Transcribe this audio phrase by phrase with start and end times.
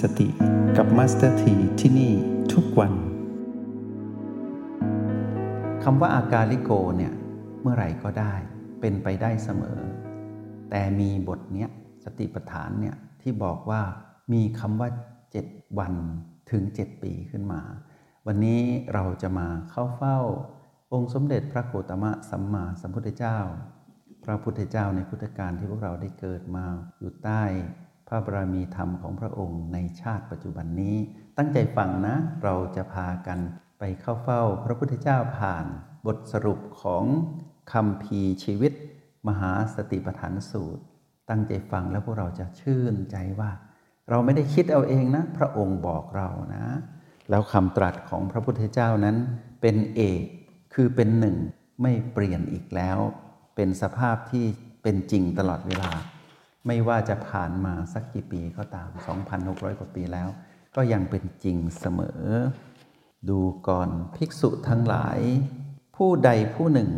[0.00, 0.28] สติ
[0.76, 2.12] กับ Master T ที่นี่
[2.52, 2.92] ทุกวัน
[5.84, 7.12] คำว่าอาการลิโกเนี่ย
[7.62, 8.34] เมื่อไหร่ก็ได้
[8.80, 9.78] เป็นไปได้เสมอ
[10.70, 11.68] แต่มีบทเนี้ย
[12.04, 13.82] สติปัฏฐานเนี่ยที่บอกว่า
[14.32, 14.88] มีคำว่า
[15.32, 15.94] 7 วัน
[16.50, 17.60] ถึง 7 ปีขึ้นมา
[18.26, 18.60] วันนี้
[18.94, 20.18] เราจะมาเข้าเฝ้า
[20.92, 23.38] องค์สมเด็จพระโคตมะสัมมาสัมพุทธเจ้า
[24.24, 26.64] พระพุทธเจ้าในพุทธกาลที่พวกเราได้เกิดมา
[26.98, 27.44] อยู่ใต้
[28.08, 30.96] พระบารมีธรรมของพระองค์ในชาติปัจจุบันนี้
[31.36, 33.38] ตั้งใจฟังนะ เราจะพากัน
[33.78, 35.66] ไปเข้าเฝ้าพระพุทธเจ้าผ่าน
[36.06, 37.04] บทสรุปของ
[37.72, 38.72] คำพีชีวิต
[39.28, 40.82] มหาสติปัฏฐานสูตร
[41.30, 43.50] ตั้งใจฟังแล้วพวกเราจะชื่นใจว่า
[44.10, 46.64] เราไม่ได้คิดเอาเองนะ พระองค์บอกเรานะ
[47.30, 49.16] แล้วคำตรัสของพระพุทธเจ้านั้น
[49.60, 50.22] เป็นเอก
[50.74, 51.36] คือเป็นหนึ่ง
[51.82, 52.98] ไม่เปลี่ยนอีกแล้ว
[53.56, 54.44] เป็นสภาพที่
[54.82, 55.90] เป็นจริงตลอดเวลา
[56.66, 58.88] ไม่ว่าจะผ่านมาสักกี่ปีก็ตาม
[59.34, 60.28] 2,600 กว่าปีแล้ว
[60.76, 62.22] ก็ยังเป็นจริงเสมอ
[63.28, 65.18] ดูก่อนภิกษุทั้งหลาย
[65.96, 66.90] ผู้ใดผู้หนึ่ง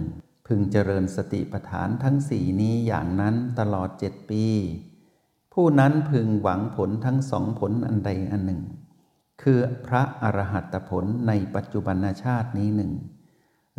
[0.46, 4.44] พึงเจริญสติปัฏฐานทั้งสี่นี้อย่างนั้นตลอดเจ็ดปี
[5.52, 8.62] ผู้นั้นพึงหวังผลทั้งสองผลอันใดอันหนึ่ง
[9.42, 12.92] คือพระอรหัตผลในปัจจุบันชาตินี้หนึ่ง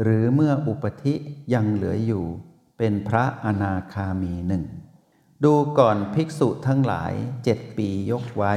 [0.02, 1.14] หรือเมื่ออุปธิ
[1.54, 2.26] ยังเหลืออยู่
[2.78, 4.64] เป็นพระอนาคามีหนึ่ง
[5.46, 8.56] ดูก่อนภิกษุทั้งหลายเจ็ดปียกไว้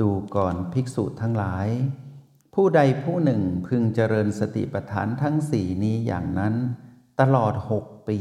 [0.00, 1.68] ดูก่อนภิกษุทั้งหลาย
[2.54, 6.54] ผู้ใดผู้หนึ่งพึงเจริญสติปัฏฐานทั้งสี่นี้อย่างนั้น
[7.20, 8.18] ตลอดหกปี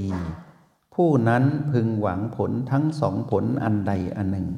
[0.95, 4.49] ผู้นั้นพึงหวังผลทั้งสองผลอันใดอันหนึ่ง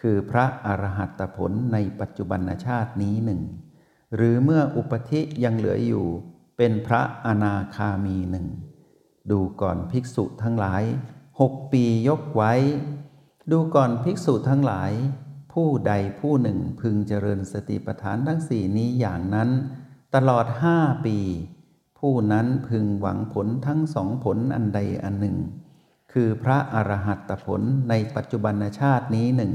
[0.00, 3.42] คือพระอรหัตผลในปัจจุบันชาตินี้หนึ่ง
[4.14, 6.06] หรือเมื่ออุปธิยังเหลืออยู่
[6.56, 8.46] เป็นพระอนาคามีหนึ่ง
[9.30, 10.82] ดูก่อนภิกษุทั้งหลาย
[11.40, 12.52] หกปียกไว้
[13.50, 14.92] ดูก่อนภิกษุทั้งหลาย
[15.52, 19.50] ผู้ใดผู้หนึ่งพึงเจริญสติปัฏฐานทั้งสี่นี้อย่างนั้น
[20.14, 21.18] ตลอดห้าปี
[21.98, 25.38] ผู้นั้นพึงหวังผลทั้งสองผลอันใดอันหนึ่ง
[26.12, 29.52] คือพระอรหัตผลในปัจจุบันชาตินี้หนึ่ง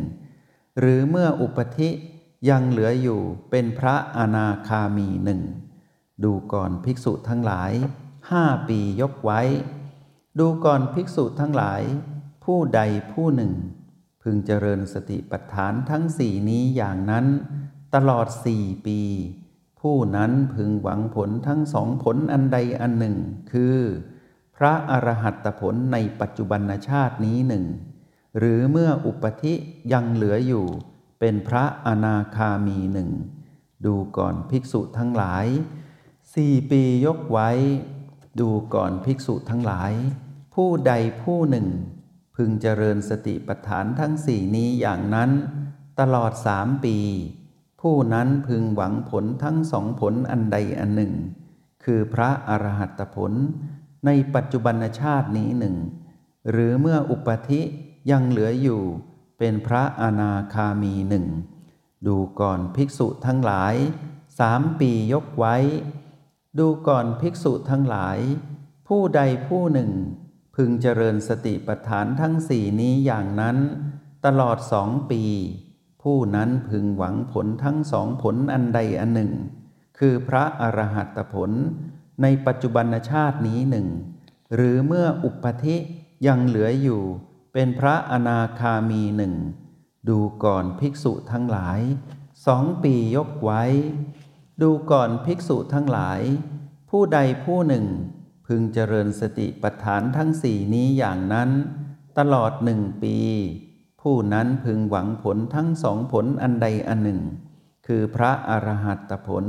[0.80, 1.90] หรือเมื่ออุปธิ
[2.50, 5.42] ยังเหลืออยู่เป็นพระอนาคามีหนึ่ง
[6.24, 7.72] ดูก่อนภิกษุทั้งหลาย
[8.32, 9.42] ห้าปียกไว้
[10.38, 11.82] ดูก่อนภิกษุทั้งหลาย
[12.44, 12.82] ผู้ใด
[13.12, 13.54] ผู้หนึ่ง
[14.22, 17.26] พึงเจริญสติปัฏฐานทั้งสี่นี้อย่างนั้น
[17.96, 19.00] ตลอดสี่ปี
[19.82, 23.18] ผู้นั้นพึงหวังผลทั้งสองผลอันใดอันหนึ่ง
[23.52, 23.78] คือ
[24.58, 27.66] พระอรหัตผลในปัจจุบันชาตินี้หนึ่ง
[28.38, 29.54] หรือเมื่ออุปธิ
[29.94, 30.66] ยังเหลืออยู่
[31.20, 33.10] เป็นพระอนาคามีหนึ่ง
[33.86, 35.46] ดูก่อนภิกษุทั้งหลาย
[36.36, 37.50] สี่ปียกไว้
[38.40, 39.94] ดูก่อนภิกษุทั้งหลาย
[40.54, 41.68] ผู้ใดผู้หนึ่ง
[42.36, 45.32] พึงเจริญสติปัฏฐานทั้งสี่นี้อย่างนั้น
[46.00, 46.98] ตลอดสามปี
[47.82, 51.14] ผู้นั้นพึงหวังผลทั้งสองผลอันใดอันหนึ่ง
[51.84, 53.34] คือพระอรหัตผล
[54.06, 55.76] ในปัจจุบันชาตินี้หนึ่ง
[56.52, 57.62] หรือเมื่ออุปธิ
[58.12, 58.82] ยังเหลืออยู่
[59.38, 61.26] เป็นพระอนาคามีหนึ่ง
[62.08, 63.76] ดูก่อนภิกษุทั้งหลาย
[64.40, 65.56] สามปียกไว้
[66.58, 68.18] ดูก่อนภิกษุทั้งหลาย
[68.88, 69.92] ผู้ใดผู้หนึ่ง
[70.56, 73.58] พึงเจริญสติปัฏฐานทั้งสี่นี้อย่างนั้น
[74.26, 75.24] ตลอดสองปี
[76.04, 79.32] ผู้นั้นพึงหวังผลทั้งสองผลอันใดอันหนึ่ง
[79.98, 81.52] คือพระอรหัตผล
[82.22, 83.88] ในปัจจุบันชาตินี้หนึ่ง
[84.56, 85.78] หรือเมื่ออุปธิ
[86.28, 87.02] ยังเหลืออยู่
[87.54, 89.34] เป็นพระอนาคามีหนึ่ง
[90.10, 91.80] ดูก่อนภิกษุทั้งหลาย
[92.48, 93.64] สองปียกไว้
[94.62, 96.22] ดูก่อนภิกษุทั้งหลาย
[96.90, 97.86] ผู้ใดผู้หนึ่ง
[98.46, 101.50] พึงเจริญสติปัฏฐานทั้งสี่นี้อย่างนั้น
[102.18, 103.18] ตลอดหนึ่งปี
[104.02, 107.22] ผู้นั้นพึงหวังผลทั้งสองผลอันใดอันหนึ่ง
[107.88, 109.46] คือพระอรหัตผล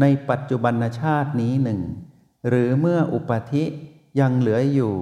[0.00, 1.80] ในปัจจุบันชาตินี้หนึ่ง
[2.48, 3.64] หรือเมื่ออุปธิ
[4.20, 4.94] ยังเหลืออยู่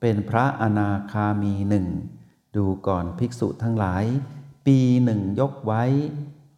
[0.00, 1.86] เป็นพระอนาคามีหนึ่ง
[2.56, 4.04] ดูก่อนภิกษุทั้งหลาย
[4.66, 5.84] ปีหนึ่งยกไว้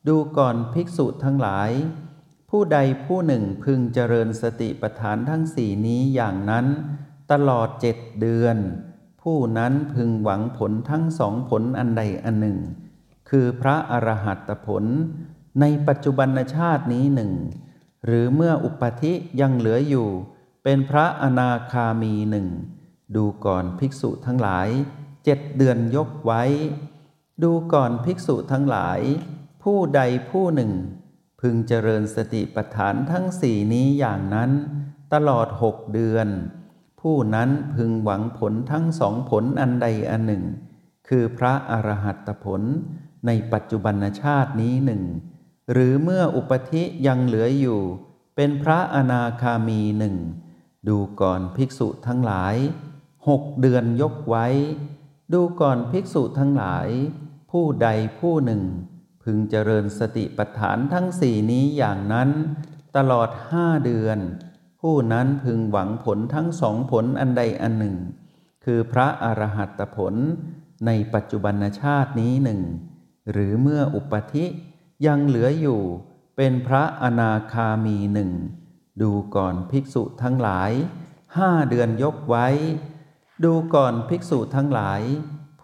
[0.09, 1.71] ดูก่อนภิกษุทั้งหลาย
[2.51, 6.67] ผู้ใดผู้หนึ่งพึงเจริญสติปัฏฐานทั้งสี่นี้อย่างนั้น
[7.33, 8.57] ตลอดเจ็ดเดือน
[9.23, 12.59] ผู้นั้นพึงหวังผลทั้งสองผลอันใดอันหนึ่ง
[13.29, 14.85] คือพระอรหัตผล
[15.61, 17.33] ในปัจจุบันชาตินี้หนึ่ง
[18.05, 20.09] หรือเมื่ออุปธิยังเหลืออยู่
[20.65, 22.47] เป็นพระอนาคามีหนึ่ง
[23.17, 24.69] ดูก่อนภิกษุทั้งหลาย
[25.25, 26.43] เจ็ดเดือนยกไว้
[27.43, 29.01] ดูก่อนภิกษุทั้งหลาย
[29.63, 30.73] ผู้ใดผู้หนึ่ง
[31.41, 34.51] พึงเจริญสติปัฏฐานทั้งสี่นี้อย่างนั้น
[35.13, 36.29] ตลอดหกเดือน
[37.01, 40.45] ผู้นั้นพึงหวังผลทั้งสองผลอันใดอันหนึ่ง
[41.09, 42.63] คือพระอรหัตผล
[43.27, 45.03] ในปัจจุบันชาตินี้หนึ่ง
[45.73, 47.81] หรือเมื่ออุปธิยังเหลืออยู่
[48.37, 50.17] เป็นพระอนาคามีหนึ่ง
[50.89, 52.57] ดูก่อนภิกษุทั้งหลาย
[53.29, 54.47] หกเดือนยกไว้
[55.33, 56.89] ดูก่อนภิกษุทั้งหลาย
[57.51, 57.89] ผู้ใด
[58.19, 58.63] ผู้หนึ่ง
[59.31, 62.31] พึงเจริญสติปัฏฐานทั้งสี่นี้อย่างนั้น
[62.97, 64.19] ตลอดห้าเดือน
[64.81, 67.97] ผู้นั้นพึงหวังผลทั้งสองผลอันใดอันหนึ่ง
[68.65, 70.15] คือพระอรหัตผล
[70.87, 72.61] ในปัจจุบันชาตินี้หนึ่ง
[73.31, 74.45] หรือเมื่ออุปธิ
[75.07, 75.81] ยังเหลืออยู่
[76.37, 78.31] เป็นพระอนาคามีหนึ่ง
[79.03, 80.71] ดูก่อนภิกษุทั้งหลาย
[81.37, 82.47] ห้าเดือนยกไว้
[83.45, 85.03] ดูก่อนภิกษุทั้งหลาย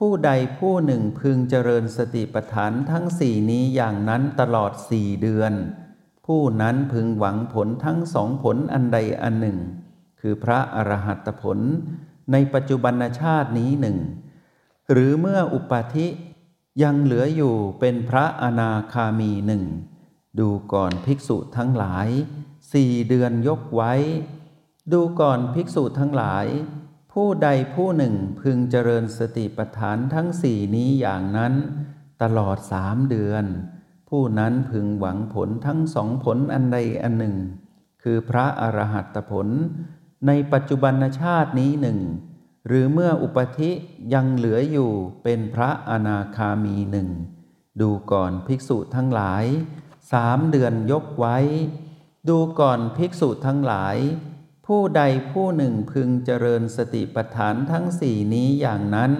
[0.06, 5.52] ผู้ใดผู้หนึ่งพึงเจริญสติปัฏฐานทั้งสี่นี้อย่างนั้นตลอดสี่เดือน
[6.26, 9.58] ผู้นั้นพึงหวังผลทั้งสองผลอันใดอันหนึ่ง
[10.20, 11.58] คือพระอรหัตผล
[12.32, 13.98] ในปัจจุบันชาตินี้หนึ่ง
[14.92, 16.06] หรือเมื่ออุปาธิ
[16.82, 19.64] ยังเหลืออยู่เป็นพระอนาคามีหนึ่ง
[20.38, 22.08] ดูก่อนภิกษุทั้งหลาย
[22.72, 23.92] สี่เดือนยกไว้
[24.92, 26.46] ดูก่อนภิกษุทั้งหลาย
[27.18, 31.54] ผู้ใดผู้หนึ่งพึงเจริญสติปัฏฐานทั้งสี่นี้อย่างนั้น
[32.22, 33.44] ตลอดสามเดือน
[34.08, 37.36] ผู้นั้นพึงหวังผลทั้งสองผลอันใดอันหนึ่ง
[38.02, 39.48] คือพระอรหัตผล
[40.26, 41.98] ในปัจจุบันชาตินี้หนึ่ง
[42.66, 43.70] หรือเมื่ออุปธิ
[44.14, 44.90] ยังเหลืออยู่
[45.22, 47.08] เป็นพระอนาคามีหนึ่ง
[47.80, 49.44] ดูก่อนภิกษุทั้งหลาย
[50.12, 51.36] สามเดือนยกไว้
[52.28, 53.96] ดูก่อนภิกษุทั้งหลาย
[54.66, 59.12] ผู้ใดผู้หนึ่งพึงเจริญสติปัฏฐานทั้งสี่นี้อย่างนั้น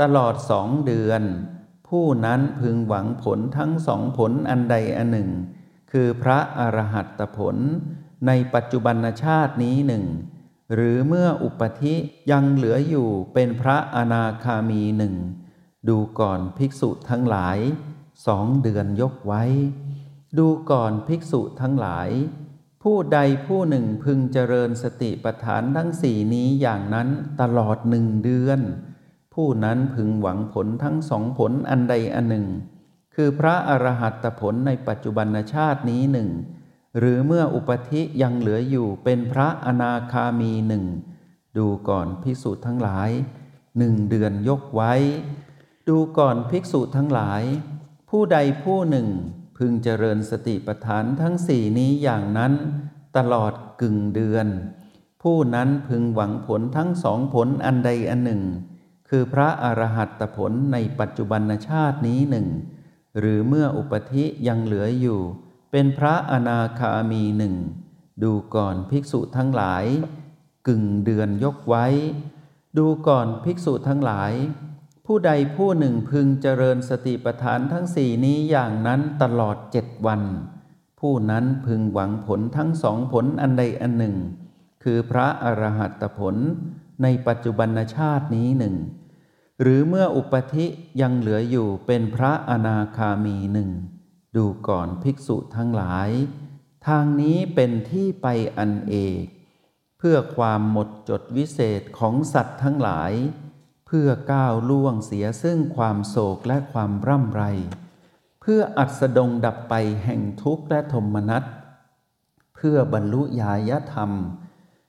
[0.00, 1.22] ตลอดสองเดือน
[1.88, 5.30] ผู้นั้นพึงหวังผลทั้งสองผลอันใดอันหนึ่ง
[5.90, 7.56] คือพระอรหัตผล
[8.26, 10.04] ในปัจจุบันชาตินี้หนึ่ง
[10.74, 11.94] หรือเมื่ออุปธิ
[12.30, 15.14] ยังเหลืออยู่เป็นพระอนาคามีหนึ่ง
[15.88, 17.58] ดูก่อนภิกษุทั้งหลาย
[18.26, 19.42] สองเดือนยกไว้
[20.38, 22.08] ดูก่อนภิกษุทั้งหลาย
[22.90, 27.08] ผู้ใดผู้หนึ่งพึงเจริญสติปัฏฐานทั้งสี่นี้อย่างนั้น
[27.40, 28.60] ตลอดหนึ่งเดือน
[29.34, 32.46] ผู้นั้นพึงหวังผลทั้งสองผลอันใดอันหนึ่ง
[33.14, 36.30] คือพระอรหัตผลในปัจจุบันชาตินี้หนึ่ง
[36.98, 40.84] หรือเมื่ออุปธิยังเหลืออยู่เป็นพระอนาคามีหนึ่ง
[41.56, 43.10] ดูก่อนภิกษุทั้งหลาย
[43.78, 44.92] หนึ่งเดือนยกไว้
[45.88, 47.42] ดูก่อนภิกษุทั้งหลาย
[48.10, 49.08] ผู้ใดผู้หนึ่ง
[49.56, 52.52] พึงเจริญสติปัฏฐานทั้งสี่นี้อย่างนั้น
[53.16, 54.46] ตลอดกึ่งเดือน
[55.22, 58.42] ผู้นั้นพึงหวังผลทั้งสองผลอันใดอันหนึ่ง
[59.08, 62.48] คือพระอรหัตผลในปัจจุบันชาตินี้หนึ่ง
[63.18, 65.20] หรือเมื่ออุปธิยังเหลืออยู่
[65.70, 67.54] เป็นพระอนาคามีหนึ่ง
[68.22, 69.84] ดูก่อนภิกษุทั้งหลาย
[70.68, 71.86] กึ่งเดือนยกไว้
[72.78, 74.32] ดูก่อนภิกษุทั้งหลาย
[75.10, 80.22] ผู้ใดผู้หนึ่งพึงเจริญสติปัฏฐานทั้งสี่นี้อย่างนั้นตลอดเจ็ดวัน
[81.00, 84.16] ผู้นั้นพึงหวังผลทั้งสองผลอันใดอันหนึ่ง
[84.82, 86.36] คือพระอรหัตผล
[87.02, 88.76] ในปัจจุบันชาตินี้หนึ่ง
[89.60, 90.66] หรือเมื่ออุปธิ
[91.00, 93.70] ยังเหลืออยู่เป็นพระอนาคามีหนึ่ง
[94.36, 96.10] ดูก่อนภิกษุทั้งหลาย
[96.86, 98.26] ทางนี้เป็นที่ไป
[98.58, 99.24] อันเอก
[99.98, 103.12] เพื่อความหมดจดวิเศษของสัตว์ทั้งหลาย
[103.86, 107.42] เพื่อก้าวล่วงเสียซึ่งความโศกและความร่ำไร
[108.40, 109.74] เพื่ออัดสดงดับไป
[110.04, 111.44] แห่งทุกข์และโทมนัส
[112.54, 114.10] เพื่อบรรลุญายธรรม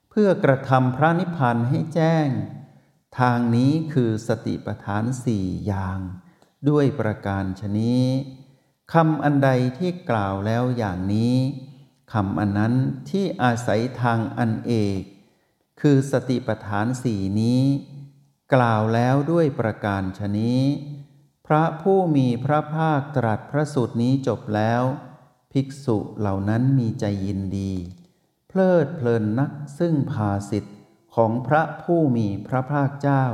[0.10, 2.28] เพื่อกระทำพระนิพพานให้แจ้ง
[3.20, 6.00] ทางนี้คือสติปัฏฐานสี่อย่าง
[6.70, 8.06] ด้วยประการชนี้
[8.94, 11.36] คำอันใดที่กล่าวแล้วอย่างนี้
[12.14, 12.74] คำอันนั้น
[13.10, 15.02] ที่อาศัยทางอันเอก
[15.82, 17.64] คือสติปัฏฐานสี่นี้
[18.54, 20.62] กล่าวแล้วด้วยประการชนี้
[21.48, 24.84] พระผู้มีพระภาคตรัสพระสูตรนี้จบแล้ว
[25.52, 27.74] ภิกษุเหล่านั้นมีใจยินดี
[28.48, 30.78] เพลิดเพลินนักซึ่งภาสิทธิ์
[31.16, 33.26] ของพระผู้มีพระภาคเจ้า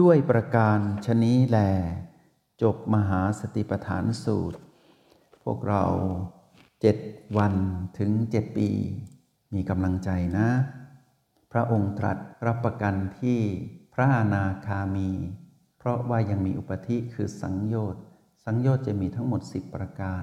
[0.00, 1.58] ด้วยประการชนี้แล
[2.62, 4.58] จบมหาสติปฐานสูตร
[5.42, 5.84] พวกเรา
[6.80, 6.96] เจ็ด
[7.36, 7.54] วัน
[7.98, 8.70] ถึงเจ็ดปี
[9.54, 10.48] มีกำลังใจนะ
[11.52, 13.40] พระองค์ตรัสรับประกันที่
[13.94, 15.10] พระอนาคามี
[15.78, 18.02] เพราะว่ายังมีอุปธิคือสังโยชน์
[18.44, 20.22] สังโยชน์จะมีทั้งหมด 10 ประการ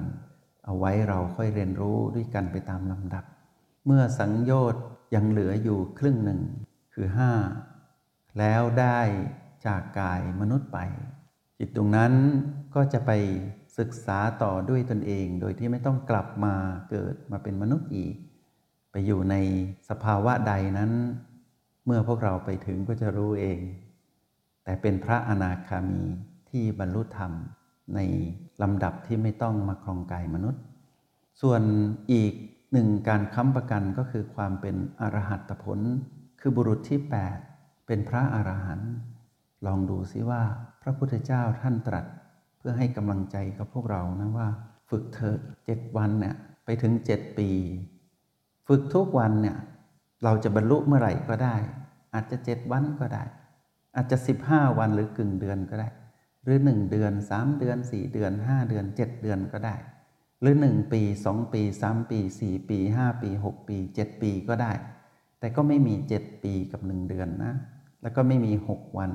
[0.66, 3.26] เอาไว้เราค่อยเรียนรู้ด้วยกันไปตามลำดับ
[3.86, 4.84] เมื่อสังโยชน์
[5.16, 6.42] ยังเหลืออยู่ครึ่งหนึ่ง
[6.94, 7.32] คือห้า
[8.40, 9.00] แล้วได้
[9.66, 10.80] จากกายมนุษย์ไป
[11.58, 12.14] จิตตรงนั้น
[12.76, 13.12] ก็จะไป
[13.78, 16.56] ศึกษาต่อด้วยตนเอง โดยที่ไม่ต้องกลับมา
[16.90, 18.16] เกิดมาเป็นมนุษย์อีก
[18.92, 19.36] ไปอยู่ใน
[19.90, 20.92] สภาวะใดนั้น
[21.90, 23.60] เมื่อพวกเราไปถึงก็จะรู้เอง
[24.64, 26.04] แต่เป็นพระอนาคามี
[26.50, 27.32] ที่บรรลุธรรม
[27.96, 28.00] ใน
[28.62, 30.62] ลำดับที่ไม่ต้องมาครองกายมนุษย์
[31.42, 31.62] ส่วน
[32.14, 32.34] อีก
[32.74, 35.80] หนึ่งการค้ำประกันก็คือความเป็นอรหัตผล
[36.40, 37.00] คือบุรุษที่
[37.44, 38.92] 8 เป็นพระอรหันต์
[39.66, 40.42] ลองดูซิว่า
[40.82, 42.06] พระพุทธเจ้าท่านตรัส
[42.58, 44.48] เพื่อให้กำลังใจกับพวกเรานะว่า
[44.90, 47.50] ฝึกเถอะเจ็ดวันเนี่ยไปถึงเจ็ดปี
[48.68, 49.58] ฝึกทุกวันเนี่ย
[50.24, 51.56] เราจะบรรลุเมื่อไหร่ก็ได้
[52.14, 53.24] อาจจะเจ็ดวันก็ได้
[53.96, 55.90] อาจจะสิบห้าวันหรือกึ่งเดือนก็ได้
[56.44, 59.76] หรือหนึ่งเดือนสามเดือนสี่เดือนห้าเดือนเจ็ดเดือนก็ได้
[60.42, 64.72] หรือหนึ่งปีสองปีสามปีสี่ปีห้าปีหกปีเจ็ดปีก็ได้
[65.40, 67.54] แต่ก็ไม่มีเจ็ดปีกับหนึ่งเดือนนะ
[68.02, 69.12] แล้วก็ไม่มีหกวัน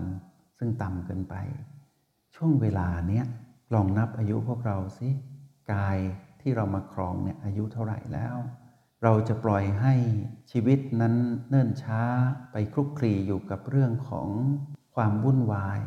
[0.59, 1.35] ซึ่งต่ำเกินไป
[2.35, 3.25] ช่วงเวลาเนี้ย
[3.75, 5.09] ลองนับอายุพวกเราสิ
[5.73, 5.99] กาย
[6.41, 8.37] ที่เรามาครองเนี่ยอายุเท่าไหร่แล้ว
[9.03, 9.95] เราจะปล่อยให้
[10.51, 11.15] ชีวิตนั้น
[11.49, 12.03] เนิ่นช้า
[12.53, 14.29] ไปคลุกคลีอยู่กับเรื่องของ
[14.95, 15.81] ความวุ่นวาย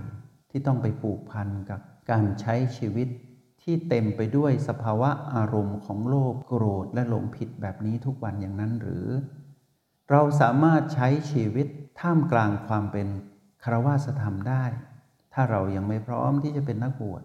[0.50, 1.80] ที่ต้องไปผูกพันกับ
[2.12, 3.08] การใช้ชีวิต
[3.62, 9.08] ที่เต็มไปด้วยสภาวะอารมณ์ของโลภโกรธและหลงผิดแบบนี้ทุกวันอย่างนั้นหรือ
[10.12, 11.68] เราสามารถใช้ชีวิต
[12.00, 13.08] ท่ามกลางความเป็น
[13.64, 14.66] คารวาสธรรมได้
[15.34, 17.24] ถ้าเรายังไม่พร้อมที่จะเป็นนักบวช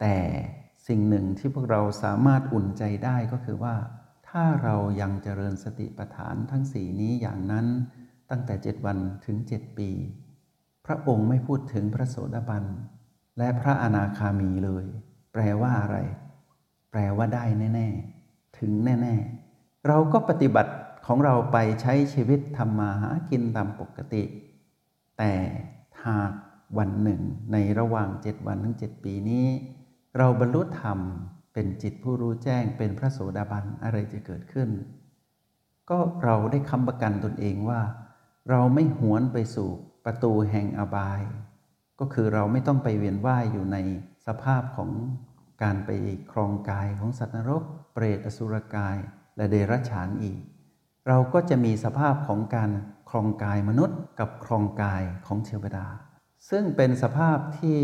[0.00, 0.16] แต่
[0.88, 3.74] สิ่งหนึ่งที่พวกเราสามารถอุ่นใจได้ก็คือว่า
[4.36, 7.66] ถ้าเรายังเจริญสติปัฏฐานทั้งสี่นี้อย่างนั้น
[8.30, 9.90] ตั้งแต่เจ็ดวันถึงเจ็ดปี
[10.86, 12.64] พระองค์ไม่พูดถึงพระโสดาบัน
[13.38, 14.86] และพระอนาคามีเลย
[15.32, 15.96] แปลว่าอะไร
[16.90, 17.88] แปลว่าได้แน่
[18.24, 19.14] ๆ ถึงแน่
[19.50, 20.72] ๆ เราก็ปฏิบัติ
[21.06, 24.22] ของเราไปใช้ชีวิตทำมาหากินตามปกติ
[25.18, 25.32] แต่
[26.06, 26.32] หาก
[26.78, 27.20] วันหนึ่ง
[27.52, 29.46] ในระหว่างเจ็ดวันถึงเจ็ดปีนี้
[30.18, 30.98] เราบรรลุธรรม
[31.52, 34.70] เป็นจิตผู้รู้แจ้งเป็นพระโสดาบันอะไรจะเกิดขึ้น
[35.90, 37.80] ก็เราได้คำประกันตนเองว่า
[38.50, 39.68] เราไม่หวนไปสู่
[40.04, 41.22] ประตูแห่งอบาย
[42.00, 43.76] ก็คือเราไม่ต้องไปเวียนว่ายอยู่ใน
[44.26, 44.90] สภาพของ
[45.62, 45.90] การไป
[46.32, 47.62] ครองกายของสัตว์นรก
[47.94, 48.96] เปรตอสุรกาย
[49.36, 50.38] และเดรัจฉานอีก
[51.08, 52.70] เราก็จะมีสภาพของการ
[53.10, 55.86] ครองกายมนุษย์กับครองกายของเทวดา
[56.50, 57.80] ซึ่งเป็นสภาพที่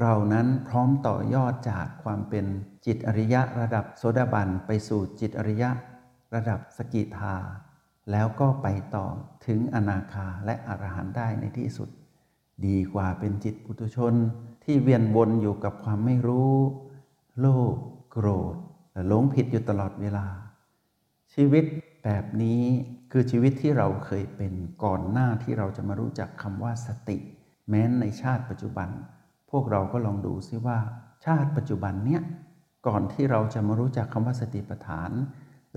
[0.00, 2.46] เรานั้นพร้อมต่อยอดจากความเป็น
[2.86, 5.70] จิตอริยะระดับโสดาบันไปสู่จิตอริยะ
[6.34, 7.36] ระดับสกิทา
[8.10, 9.06] แล้วก็ไปต่อ
[9.46, 11.88] ถึงอนาคาและอรหันต์ได้ในที่สุด
[12.66, 14.14] ดีกว่าเป็นจิตปุถุชน
[14.64, 16.54] ที่เวียนวนอยู่กับความไม่รู้
[17.40, 17.76] โลภ
[18.10, 18.56] โกรธ
[18.92, 20.26] และหลงผิดอยู่ตลอดเวลา
[21.34, 21.64] ชีวิต
[22.04, 22.62] แบบนี้
[23.10, 24.52] คือชีวิตที่เราเคยเป็น
[24.84, 27.18] ก่อนหน้าที่เราจะมารู้จักคำว่าสติ
[27.70, 28.88] แม้นในชาติปัจจุบัน
[29.50, 30.78] พวกเราก็ลองดูซิว่า
[31.24, 32.22] ชาติปัจจุบันเนี้ย
[32.86, 35.10] ก่อนที่เราจะมารู้จักคำว่าสติปัฏฐาน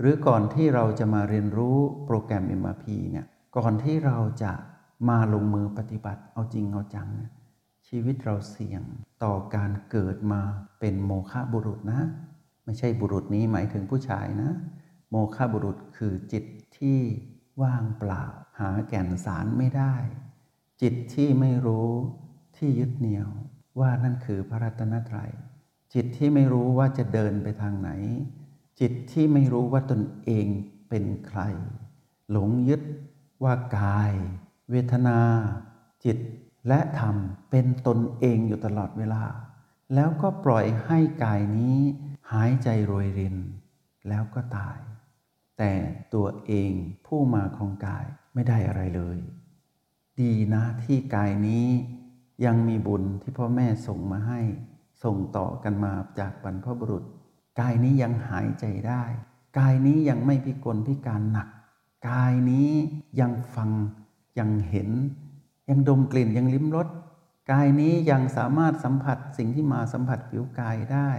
[0.00, 4.52] หรือก่อนที่เราจะมาเรียนรู้โปรแกรม MRP เนี่ยก่อนที่เราจะ
[5.08, 7.32] มาลงมือปฏิบัติเอาจริงเอาจังเนี่ย
[7.88, 8.82] ชีวิตเราเสี่ยง
[9.24, 10.40] ต่อการเกิดมา
[10.80, 12.00] เป็นโมฆะบุรุษนะ
[12.64, 14.50] ไม่ใช่บุรุษนี้หมายถึงผู้ชายนะ
[15.10, 16.44] โมฆะบุรุษคือจิต
[16.78, 16.98] ที่
[17.62, 18.24] ว่างเปล่า
[18.60, 19.94] หาแก่นสารไม่ได้
[20.82, 21.90] จิตที่ไม่รู้
[22.56, 23.30] ที่ยึดเหนี่ยว
[23.80, 25.30] ว่านั่นคือพระรัตนตรัย
[25.94, 27.90] จิตที่ไม่รู้ว่าจะเดินไปทางไหน
[28.80, 30.46] จิตที่ไม่รู้ว่าตนเอง
[30.88, 31.40] เป็นใคร
[32.30, 32.82] หลงยึด
[33.44, 34.12] ว่ากาย
[34.70, 35.18] เวทนา
[36.04, 36.18] จิต
[36.68, 37.16] และธรรม
[37.50, 39.24] เป็นตนเองอยู่ตลอดเวลา
[39.94, 41.78] แล้วก็ปล่อยให้กายนี้
[42.32, 43.36] หายใจโรยริน
[44.08, 44.78] แล้วก็ตาย
[45.58, 45.72] แต่
[46.14, 46.72] ตัวเอง
[47.06, 48.04] ผู้มาครองกาย
[48.34, 49.18] ไม่ได้อะไรเลย
[50.20, 51.66] ดีนะที่กายนี้
[52.44, 54.40] ยังมีบุญที่พ่อแม่ส่งมาให้
[55.04, 57.04] ส่งต่อกันมาจากบรรพบุรุษ
[57.60, 59.02] กายนี้ยังหายใจได้
[59.58, 61.48] กายนี้ยังไม่พิกลพิการหนัก
[62.10, 62.70] กายนี้
[63.20, 63.70] ยังฟัง
[64.38, 64.90] ยังเห็น
[65.68, 66.88] ยังดมกลิ่นยังลิ้มรส
[67.52, 71.10] กายนี้ยังสามารถสัมผัสสิ่งที่มาสัมผัสผิวกายได้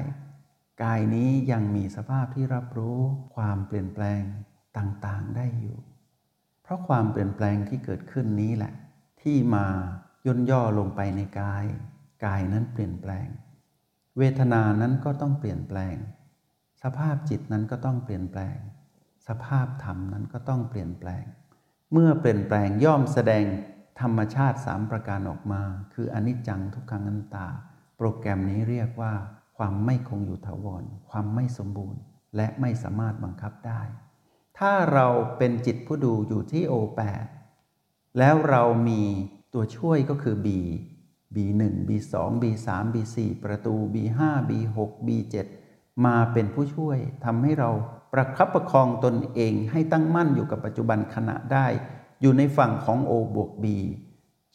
[0.84, 3.00] กายนี้ยังมีสภาพที่รับรู้
[3.36, 4.22] ความเปลี่ยนแปลง
[4.78, 5.78] ต่างๆได้อยู่
[6.62, 8.74] เพราะความเปลี่ยนแปลงที่เกิดขึ้นนี้แหละ
[9.26, 9.68] ที่มา
[10.26, 11.66] ย่นย่อลงไปในกาย
[12.26, 13.28] กายนั้นเปลี่ยนแปลง
[14.18, 15.96] เวทนานั้นก็ต้องเปลี่ยนแปลง
[16.84, 18.58] สภาพจิตนั้นก็ต้องเปลี่ยนแปลง
[19.28, 21.24] สภาพธรรมนั้นก็ต้องเปลี่ยนแปลง
[21.92, 23.44] เมื่อเปลี่ยนแปลงย่อมแสดง
[24.02, 25.62] ธรรมชาติสามประการออกมา
[25.94, 27.48] คืออนิจจังทุกขังอนัตตา
[27.98, 29.14] โปรแกรมนี้เรียกว่า
[29.58, 32.02] ความไม่คงอยู่ถาวร ความไม่สมบูรณ์
[32.36, 33.82] และไม่สามารถบังคับได้
[34.60, 37.26] ถ้าเราเป็นจิตผู้ดูอยู่ที่โอแปด
[38.20, 39.02] แล้วเรามี
[39.54, 40.48] ตัวช่วยก็คือ B
[41.36, 44.20] B1 B2 B3 B4 ประตู B5
[44.50, 45.36] B6 B7
[46.06, 47.70] มาเป็นผู้ช่วยทำให้เรา
[48.14, 51.68] ประคับประคองตนเองให้ตั้งมั่นอยู่กับปัจจุบันขณะได้
[52.22, 53.66] อยู่ในฝั่งของ O บวก B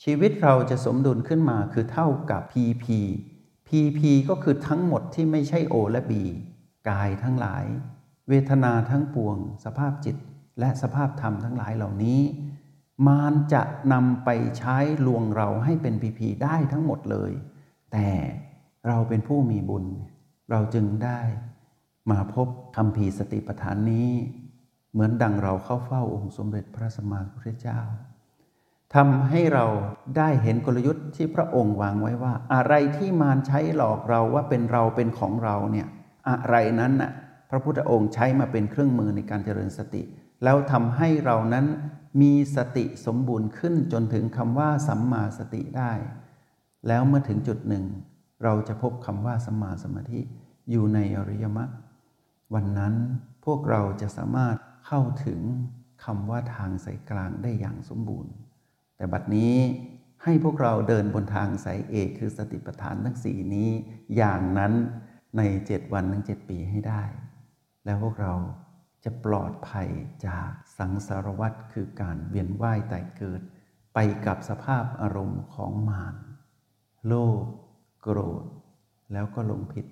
[0.03, 2.87] ชีวิตเราจะสมดุลขึ้นมาคือเท่ากับ PP
[3.67, 6.13] P PP ก็คือทั้งหมดที่ไม่ใช่ O และ B
[6.89, 7.65] กายทั้งหลาย
[8.29, 10.17] เวทนาทั้งปวง สภาพจิต
[10.61, 12.21] และสภาพธรรมทั้งหลายเหล่านี้
[13.07, 14.29] มารจะนำไป
[14.59, 14.77] ใช้
[15.07, 17.33] ลวงเราให้เป็นพีพีได้ทั้งหมดเลย
[17.93, 18.09] แต่
[18.89, 19.85] เราเป็นผู้มีบุญ
[20.51, 21.21] เราจึงได้
[22.11, 24.11] มาพบคำพีสติปัฏฐานนี้
[24.93, 27.81] เหมือนดังเราเข้าเฝ้าองค์สมเด็จพระสัมมาสัมพุทธเจ้า
[28.95, 29.67] ทำให้เรา
[30.17, 35.87] ได้เห็นกลยุทธ์ที่พระองค์วางไว้ว่า อะไรที่มารใช้หลอกเราว่าเป็นเราเป็นของเราเนี่ย
[36.29, 37.13] อะไรนั้นน่ะ
[37.51, 40.03] พระพุทธองค์ใช้มาเป็นเครื่องมือในการเจริญสติ
[40.45, 41.67] แล้วทำให้เรานั้น
[42.21, 45.93] มีสติสมบูรณ์ขึ้นจนถึงคำว่าสัมมาสติได้
[46.87, 47.85] แล้วเมื่อถึงจุดหนึ่ง
[48.45, 50.21] เราจะพบคำว่าสัมมาสมาธิ
[50.71, 51.71] อยู่ในอริยมรรค
[52.55, 52.95] วันนั้น
[53.45, 55.41] พวกเราจะสามารถเข้าถึง
[56.05, 58.33] คำว่าทางสายกลางได้อย่างสมบูรณ์
[58.97, 59.55] แต่บัดนี้
[60.25, 63.71] ให้พวกเราเดินบนทางสายเอกคือสติปัฏฐานทั้งสี่นี้
[64.17, 64.73] อย่างนั้น
[65.37, 67.03] ในเจ็ดวันถึงเจ็ดปีให้ได้
[67.85, 68.33] แล้วพวกเรา
[69.05, 69.89] จะปลอดภัย
[70.27, 73.41] จากสังสารวัฏคือการเวียนว่ายตายเกิด
[73.95, 76.17] ไปกับสภาพอารมณ์ของมาร
[77.07, 77.45] โลภ
[78.03, 78.45] โกรธ
[79.13, 79.87] แล้วก็ลงผิด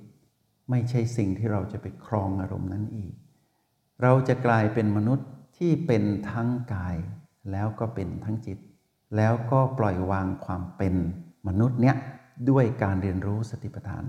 [0.71, 3.15] ไม่ใช่สิ่งที่เราจะไปครองอารมณ์นั้นอีก
[4.03, 6.97] เราจะกลายเป็นมนุษย์ที่เป็นทั้งกาย
[7.51, 8.59] แล้วก็เป็นทั้งจิต
[9.17, 10.95] แล้วก็ปล่อยวางความเป็น
[11.49, 11.97] มนุษย์เนี้ย
[12.51, 14.05] ด้วยการเรียนรู้สติปัฏฐาน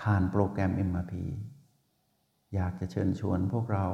[0.00, 1.12] ผ่านโปรแกรม MRP
[2.54, 3.86] อยากจะเชิญชวนพวกเรา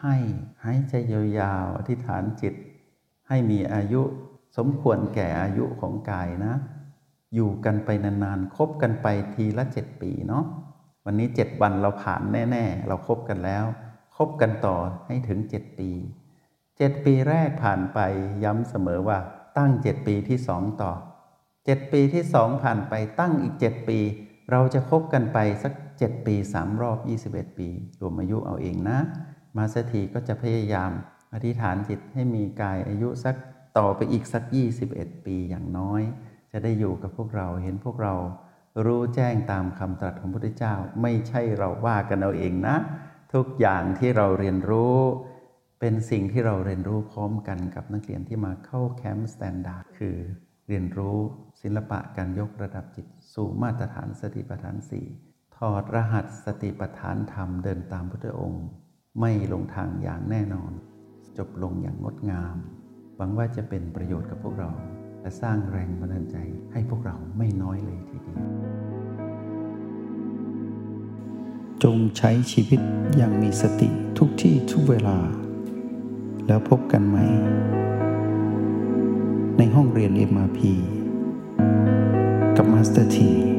[0.00, 0.16] ให้
[0.64, 2.54] หายใจยาวๆอธิษฐานจิต
[3.28, 4.02] ให้มีอายุ
[4.56, 6.54] สมควรแก่อายุของกายนะ
[7.34, 10.44] อยู่กันไปนานๆคบกันไปทีละเจ็ดปีเนาะ
[11.04, 13.64] วันนี้เจ็ดวันเราผ่านแน่ ๆ เราครบกันแล้ว
[14.16, 14.76] คบกันต่อ
[15.06, 15.90] ให้ถึงเจ็ดปี
[16.76, 17.98] เจ็ดปีแรกผ่านไป
[18.44, 19.18] ย้ำเสมอว่า
[19.58, 20.92] ตั้งเจ็ดปีที่สองต่อ
[21.64, 23.98] เจ็ดปีที่สองผ่านไปตั้งอีกเจ็ดปี
[24.50, 26.98] เราจะคบกันไปสัก7ปี3รอบ
[27.32, 27.68] 21ปี
[28.00, 28.98] รวมอายุเอาเองนะ
[29.56, 30.90] มาสถีก็จะพยายาม
[31.32, 33.36] อธิษฐานจิตให้มีกายอายุสัก
[33.78, 34.42] ต่อไปอีกสัก
[34.84, 36.02] 21 ปีอย่างน้อย
[36.52, 38.14] จะได้อยู่กับพวกเราเห็นพวกเรา
[38.84, 42.76] รู้แจ้งตามคำตรัสของพระพุทธเจ้า ไม่ใช่เราว่ากันเอาเองนะ
[43.34, 44.96] ทุกอย่างที่เราเรียนรู้
[45.80, 50.16] เป็นสิ่งที่เราเรียนรู้พร้อมกันกับนักเรียนที่มาเข้าแคมป์ standard คือ
[50.68, 51.18] เรียนรู้
[51.62, 55.06] ศิลปะการยกระดับจิต สู่มาตรฐานสติปัฏฐานสี่
[55.56, 58.66] ถอดรหัสสติปัฏฐานธรรมเดินตามพุทธองค์
[59.20, 60.72] ไม่หลงทางอย่างแน่นอน
[61.38, 62.56] จบลงอย่างงดงาม
[63.16, 64.70] หวังว่าจะเป็นประโยชน์กับพวกเรา
[65.20, 66.36] และสร้างแรงบันดาลใจ
[66.72, 68.38] ให้พวกเราไม่น้อยเลยทีเดียว
[71.82, 72.80] จงใช้ชีวิต
[73.16, 75.18] อย่างมีสติทุกที่ทุกเวลา
[76.46, 77.18] แล้วพบกันใหม่
[79.58, 80.60] ในห้องเรียน MRP
[82.56, 83.55] กับ Master T